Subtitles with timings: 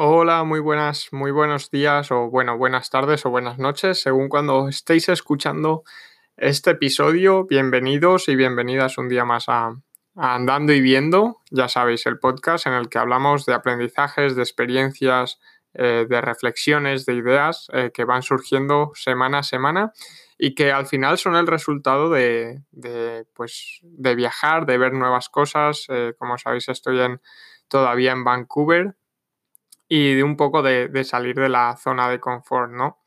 [0.00, 4.68] Hola, muy buenas, muy buenos días o bueno, buenas tardes o buenas noches, según cuando
[4.68, 5.82] estéis escuchando
[6.36, 7.46] este episodio.
[7.46, 9.74] Bienvenidos y bienvenidas un día más a,
[10.14, 15.40] Andando y Viendo, ya sabéis, el podcast en el que hablamos de aprendizajes, de experiencias,
[15.74, 19.92] eh, de reflexiones, de ideas eh, que van surgiendo semana a semana
[20.38, 22.62] y que al final son el resultado de,
[23.34, 25.86] pues, de viajar, de ver nuevas cosas.
[25.88, 27.20] Eh, como sabéis, estoy en,
[27.66, 28.94] todavía en Vancouver
[29.88, 32.98] y de un poco de, salir de la zona de confort, ¿no?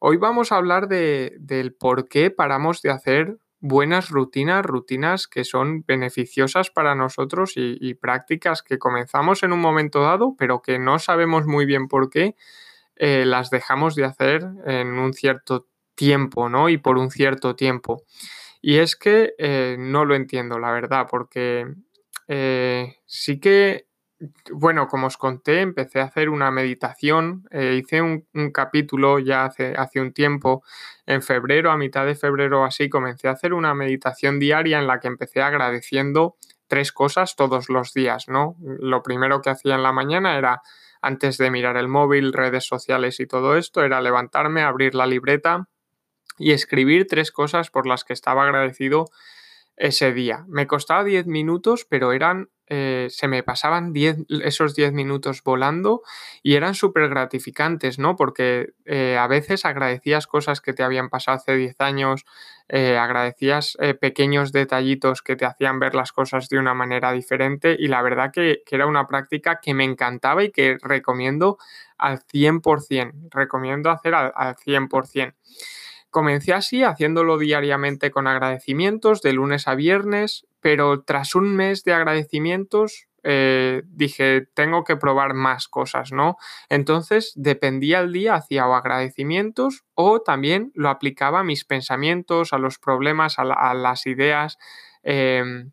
[0.00, 5.44] Hoy vamos a hablar de, del por qué paramos de hacer buenas rutinas, rutinas que
[5.44, 10.98] son beneficiosas para nosotros y, prácticas que comenzamos en un momento dado, pero que no
[10.98, 12.34] sabemos muy bien por qué
[12.96, 16.68] eh, las dejamos de hacer en un cierto tiempo, ¿no?
[16.68, 18.02] Y por un cierto tiempo.
[18.60, 21.64] Y es que eh, no lo entiendo, la verdad, porque
[22.28, 23.86] eh, sí que
[24.52, 27.44] bueno, como os conté, empecé a hacer una meditación.
[27.50, 30.62] Eh, hice un, capítulo ya hace, hace, un tiempo,
[31.06, 35.00] en febrero, a mitad de febrero así, comencé a hacer una meditación diaria en la
[35.00, 38.56] que empecé agradeciendo tres cosas todos los días, ¿no?
[38.60, 40.62] Lo primero que hacía en la mañana era,
[41.02, 45.68] antes de mirar el móvil, redes sociales y todo esto, era levantarme, abrir la libreta
[46.38, 49.06] y escribir tres cosas por las que estaba agradecido
[49.76, 50.44] ese día.
[50.48, 53.92] Me costaba 10 minutos, pero eran, eh, se me pasaban
[54.28, 56.02] esos 10 minutos volando
[56.42, 58.16] y eran súper gratificantes, ¿no?
[58.16, 62.24] Porque eh, a veces agradecías cosas que te habían pasado hace 10 años,
[62.68, 67.88] eh, agradecías pequeños detallitos que te hacían ver las cosas de una manera diferente y
[67.88, 71.58] la verdad que, era una práctica que me encantaba y que recomiendo
[71.98, 75.34] al 100%, recomiendo hacer al, al 100%.
[76.14, 81.92] Comencé así, haciéndolo diariamente con agradecimientos de lunes a viernes, pero tras un mes de
[81.92, 86.36] agradecimientos eh, dije, tengo que probar más cosas, ¿no?
[86.68, 92.58] Entonces, dependía el día, hacía o agradecimientos o también lo aplicaba a mis pensamientos, a
[92.58, 94.56] los problemas, a, las ideas
[95.02, 95.72] em,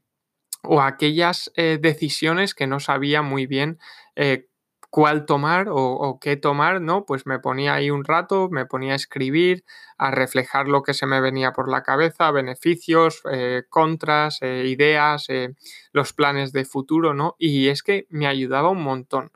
[0.63, 3.77] o a aquellas eh, decisiones que no sabía muy bien
[4.15, 4.47] eh,
[4.91, 7.05] cuál tomar o, qué tomar, ¿no?
[7.05, 9.63] Pues me ponía ahí un rato, me ponía a escribir,
[9.97, 15.29] a reflejar lo que se me venía por la cabeza, beneficios, eh, contras, eh, ideas,
[15.29, 15.55] eh,
[15.93, 17.35] los planes de futuro, ¿no?
[17.39, 19.31] Y es que me ayudaba un montón.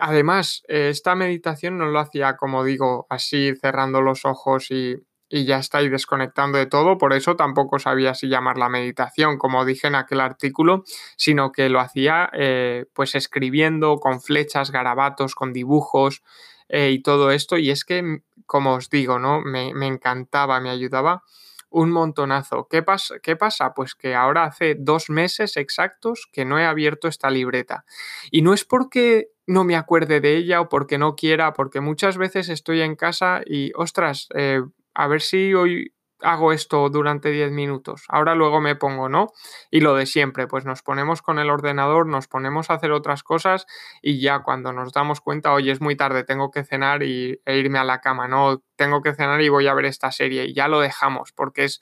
[0.00, 4.96] además, esta meditación no lo hacía, como digo, así cerrando los ojos y,
[5.32, 9.86] y ya estáis desconectando de todo, por eso tampoco sabía si llamarla meditación, como dije
[9.86, 10.84] en aquel artículo,
[11.16, 16.22] sino que lo hacía eh, pues escribiendo con flechas, garabatos, con dibujos
[16.68, 19.40] eh, y todo esto, y es que, como os digo, ¿no?
[19.40, 21.22] Me, encantaba, me ayudaba
[21.70, 22.68] un montonazo.
[22.68, 23.14] ¿Qué pasa?
[23.22, 23.72] ¿Qué pasa?
[23.72, 27.86] Pues que ahora hace dos meses exactos que no he abierto esta libreta.
[28.30, 32.18] Y no es porque no me acuerde de ella o porque no quiera, porque muchas
[32.18, 34.60] veces estoy en casa y, ostras, eh,
[34.94, 39.32] a ver si hoy hago esto durante 10 minutos, ahora luego me pongo, ¿no?
[39.70, 43.22] Y lo de siempre, pues nos ponemos con el ordenador, nos ponemos a hacer otras
[43.22, 43.66] cosas
[44.00, 47.58] y ya cuando nos damos cuenta, oye, es muy tarde, tengo que cenar y, e
[47.58, 48.62] irme a la cama, ¿no?
[48.76, 51.80] Tengo que cenar y voy a ver esta serie y ya lo dejamos porque es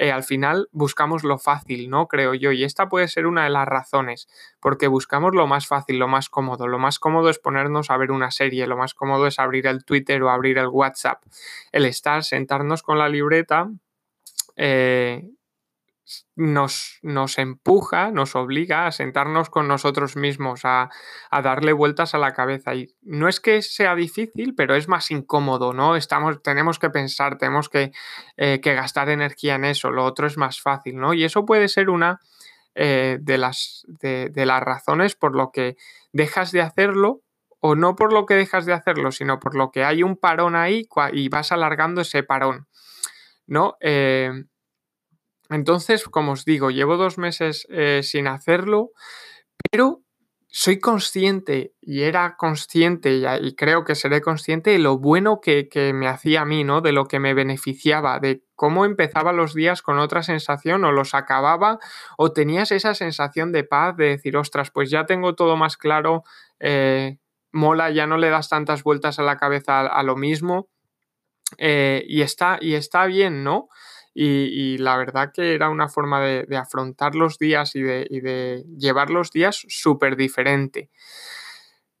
[0.00, 2.06] eh, al final buscamos lo fácil, ¿no?
[2.06, 2.52] Creo yo.
[2.52, 4.28] Y esta puede ser una de las razones,
[4.60, 6.68] porque buscamos lo más fácil, lo más cómodo.
[6.68, 9.84] Lo más cómodo es ponernos a ver una serie, lo más cómodo es abrir el
[9.84, 11.24] Twitter o abrir el WhatsApp.
[11.72, 13.70] El estar, sentarnos con la libreta.
[14.54, 15.24] Eh,
[16.36, 20.90] nos, nos, empuja, nos obliga a sentarnos con nosotros mismos, a,
[21.30, 22.74] darle vueltas a la cabeza.
[22.74, 25.96] Y no es que sea difícil, pero es más incómodo, ¿no?
[25.96, 27.92] Estamos, tenemos que pensar, tenemos que,
[28.36, 31.14] eh, que gastar energía en eso, lo otro es más fácil, ¿no?
[31.14, 32.20] Y eso puede ser una
[32.74, 35.76] eh, de, las, de las razones por lo que
[36.12, 37.22] dejas de hacerlo
[37.60, 40.56] o no por lo que dejas de hacerlo, sino por lo que hay un parón
[40.56, 42.68] ahí y vas alargando ese parón,
[43.46, 43.76] ¿no?
[43.80, 44.30] Eh,
[45.50, 48.90] entonces, como os digo, llevo dos meses eh, sin hacerlo,
[49.70, 50.02] pero
[50.50, 56.08] soy consciente y era consciente y, creo que seré consciente de lo bueno que, me
[56.08, 56.80] hacía a mí, ¿no?
[56.80, 61.14] De lo que me beneficiaba, de cómo empezaba los días con otra sensación o los
[61.14, 61.78] acababa
[62.16, 66.24] o tenías esa sensación de paz, de decir, ostras, pues ya tengo todo más claro,
[66.60, 67.18] eh,
[67.52, 70.68] mola, ya no le das tantas vueltas a la cabeza a, lo mismo
[71.58, 73.68] eh, y, está, y está bien, ¿no?
[74.20, 79.30] Y, la verdad que era una forma de, afrontar los días y de, llevar los
[79.30, 80.90] días súper diferente.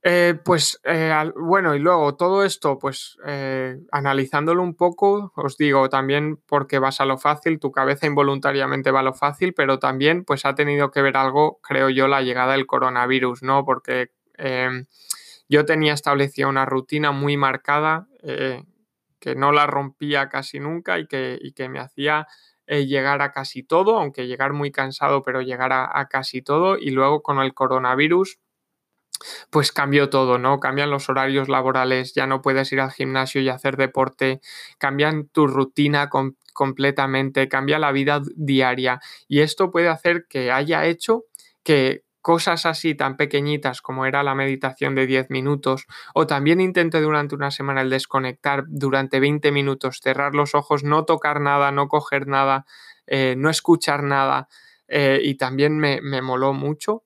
[0.02, 5.88] Eh, pues eh, bueno, y luego todo esto, pues eh, analizándolo un poco, os digo
[5.88, 10.24] también porque vas a lo fácil, tu cabeza involuntariamente va a lo fácil, pero también
[10.24, 13.64] pues ha tenido que ver algo, creo yo, la llegada del coronavirus, ¿no?
[13.64, 14.10] Porque
[15.48, 18.08] yo tenía establecida una rutina muy marcada
[19.20, 22.26] que no la rompía casi nunca y que, que me hacía
[22.66, 26.76] eh, llegar a casi todo, aunque llegar muy cansado, pero llegar a, casi todo.
[26.78, 28.38] Y luego con el coronavirus,
[29.50, 30.60] pues cambió todo, ¿no?
[30.60, 34.40] Cambian los horarios laborales, ya no puedes ir al gimnasio y hacer deporte,
[34.78, 36.08] cambian tu rutina
[36.52, 39.00] completamente, cambia la vida diaria.
[39.28, 41.24] Y esto puede hacer que haya hecho
[41.62, 47.00] que cosas así tan pequeñitas como era la meditación de 10 minutos o también intenté
[47.00, 51.88] durante una semana el desconectar durante 20 minutos, cerrar los ojos, no tocar nada, no
[51.88, 52.66] coger nada,
[53.06, 54.46] eh, no escuchar nada
[54.88, 57.02] eh, y también me, moló mucho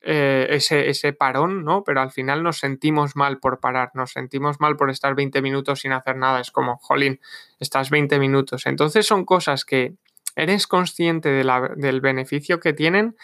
[0.00, 1.84] eh, ese, ese, parón, ¿no?
[1.84, 5.82] Pero al final nos sentimos mal por parar, nos sentimos mal por estar 20 minutos
[5.82, 7.20] sin hacer nada, es como, jolín,
[7.60, 8.66] estás 20 minutos.
[8.66, 9.94] Entonces son cosas que
[10.34, 13.14] eres consciente del beneficio que tienen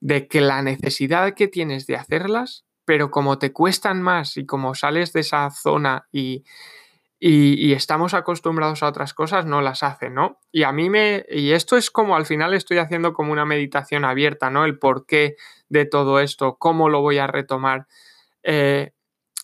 [0.00, 4.74] de que la necesidad que tienes de hacerlas, pero como te cuestan más y como
[4.74, 6.44] sales de esa zona y,
[7.18, 10.38] y, estamos acostumbrados a otras cosas, no las hacen, ¿no?
[10.52, 14.04] Y a mí me, y esto es como al final estoy haciendo como una meditación
[14.04, 14.64] abierta, ¿no?
[14.64, 15.36] El porqué
[15.68, 17.86] de todo esto, cómo lo voy a retomar
[18.42, 18.92] eh,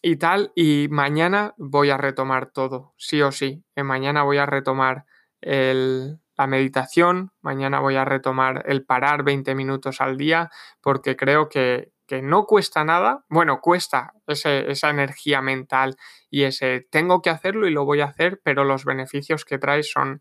[0.02, 5.06] y tal, y mañana voy a retomar todo, sí o sí, mañana voy a retomar
[5.40, 10.50] el, la meditación, mañana voy a retomar el parar 20 minutos al día
[10.81, 11.90] porque creo que,
[12.23, 15.96] no cuesta nada, bueno, cuesta esa energía mental
[16.29, 19.82] y ese tengo que hacerlo y lo voy a hacer, pero los beneficios que trae
[19.82, 20.20] son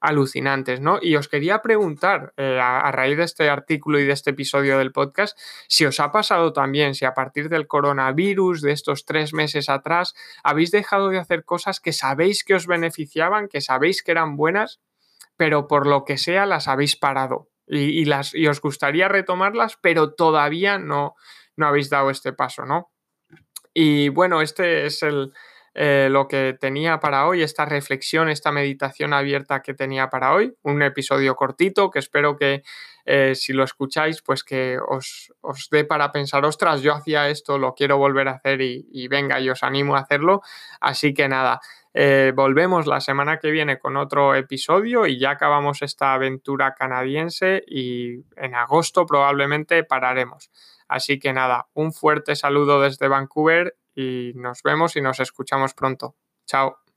[0.00, 0.98] alucinantes, ¿no?
[1.00, 4.92] Y os quería preguntar, eh, a, raíz de este artículo y de este episodio del
[4.92, 9.68] podcast, si os ha pasado también, si a partir del coronavirus, de estos tres meses
[9.68, 14.36] atrás, habéis dejado de hacer cosas que sabéis que os beneficiaban, que sabéis que eran
[14.36, 14.80] buenas
[15.40, 20.12] pero por lo que sea las habéis parado y, las, y os gustaría retomarlas, pero
[20.12, 21.14] todavía no,
[21.56, 22.92] no habéis dado este paso, ¿no?
[23.72, 25.32] Y bueno, este es el,
[25.74, 30.54] eh, lo que tenía para hoy, esta reflexión, esta meditación abierta que tenía para hoy.
[30.62, 32.62] Un episodio cortito que espero que
[33.06, 35.32] eh, si lo escucháis, pues que os,
[35.70, 39.40] dé para pensar, ostras, yo hacía esto, lo quiero volver a hacer y, y venga,
[39.40, 40.42] y os animo a hacerlo.
[40.80, 41.60] Así que nada,
[41.92, 47.64] eh, volvemos la semana que viene con otro episodio y ya acabamos esta aventura canadiense
[47.66, 50.50] y en agosto probablemente pararemos.
[50.86, 56.16] Así que nada, un fuerte saludo desde Vancouver y nos vemos y nos escuchamos pronto.
[56.46, 56.89] Chao.